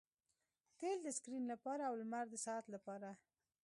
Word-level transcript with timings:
تیل 0.77 0.97
د 1.03 1.07
سکرین 1.17 1.43
لپاره 1.51 1.83
او 1.89 1.93
لمر 2.01 2.25
د 2.29 2.35
ساعت 2.45 2.65
لپاره 2.75 3.09